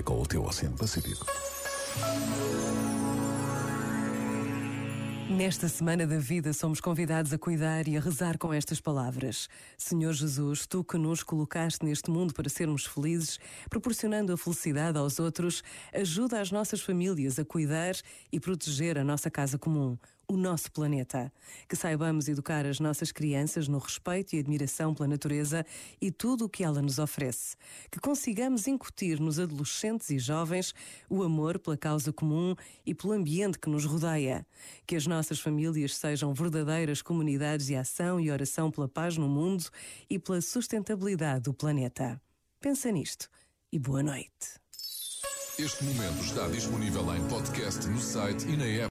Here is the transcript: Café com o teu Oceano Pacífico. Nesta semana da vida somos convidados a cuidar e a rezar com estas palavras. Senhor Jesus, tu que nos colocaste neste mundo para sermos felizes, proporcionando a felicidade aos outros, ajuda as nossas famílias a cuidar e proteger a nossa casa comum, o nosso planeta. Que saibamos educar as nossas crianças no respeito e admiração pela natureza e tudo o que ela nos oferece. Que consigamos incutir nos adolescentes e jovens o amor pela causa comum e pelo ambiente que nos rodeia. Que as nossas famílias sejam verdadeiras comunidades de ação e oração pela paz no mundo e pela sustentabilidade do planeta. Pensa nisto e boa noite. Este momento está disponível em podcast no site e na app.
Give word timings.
Café 0.00 0.02
com 0.02 0.20
o 0.20 0.26
teu 0.26 0.44
Oceano 0.44 0.76
Pacífico. 0.76 1.26
Nesta 5.28 5.68
semana 5.68 6.06
da 6.06 6.18
vida 6.18 6.52
somos 6.52 6.80
convidados 6.80 7.32
a 7.32 7.38
cuidar 7.38 7.86
e 7.86 7.96
a 7.96 8.00
rezar 8.00 8.36
com 8.36 8.52
estas 8.52 8.80
palavras. 8.80 9.48
Senhor 9.78 10.12
Jesus, 10.12 10.66
tu 10.66 10.82
que 10.82 10.98
nos 10.98 11.22
colocaste 11.22 11.84
neste 11.84 12.10
mundo 12.10 12.34
para 12.34 12.48
sermos 12.48 12.84
felizes, 12.84 13.38
proporcionando 13.68 14.32
a 14.32 14.36
felicidade 14.36 14.98
aos 14.98 15.18
outros, 15.18 15.62
ajuda 15.94 16.40
as 16.40 16.50
nossas 16.50 16.80
famílias 16.80 17.38
a 17.38 17.44
cuidar 17.44 17.94
e 18.32 18.40
proteger 18.40 18.98
a 18.98 19.04
nossa 19.04 19.30
casa 19.30 19.58
comum, 19.58 19.96
o 20.30 20.36
nosso 20.36 20.70
planeta. 20.70 21.32
Que 21.68 21.74
saibamos 21.74 22.28
educar 22.28 22.64
as 22.64 22.78
nossas 22.78 23.10
crianças 23.10 23.66
no 23.66 23.78
respeito 23.78 24.34
e 24.34 24.38
admiração 24.38 24.94
pela 24.94 25.08
natureza 25.08 25.66
e 26.00 26.12
tudo 26.12 26.44
o 26.44 26.48
que 26.48 26.62
ela 26.62 26.80
nos 26.80 27.00
oferece. 27.00 27.56
Que 27.90 27.98
consigamos 27.98 28.68
incutir 28.68 29.18
nos 29.18 29.40
adolescentes 29.40 30.08
e 30.10 30.20
jovens 30.20 30.72
o 31.08 31.24
amor 31.24 31.58
pela 31.58 31.76
causa 31.76 32.12
comum 32.12 32.54
e 32.86 32.94
pelo 32.94 33.12
ambiente 33.12 33.58
que 33.58 33.68
nos 33.68 33.84
rodeia. 33.84 34.46
Que 34.86 34.94
as 34.94 35.04
nossas 35.04 35.40
famílias 35.40 35.96
sejam 35.96 36.32
verdadeiras 36.32 37.02
comunidades 37.02 37.66
de 37.66 37.74
ação 37.74 38.20
e 38.20 38.30
oração 38.30 38.70
pela 38.70 38.88
paz 38.88 39.16
no 39.16 39.28
mundo 39.28 39.64
e 40.08 40.16
pela 40.16 40.40
sustentabilidade 40.40 41.42
do 41.42 41.54
planeta. 41.54 42.22
Pensa 42.60 42.92
nisto 42.92 43.28
e 43.72 43.80
boa 43.80 44.02
noite. 44.02 44.60
Este 45.62 45.84
momento 45.84 46.24
está 46.24 46.48
disponível 46.48 47.14
em 47.14 47.28
podcast 47.28 47.86
no 47.86 48.00
site 48.00 48.48
e 48.48 48.56
na 48.56 48.64
app. 48.64 48.88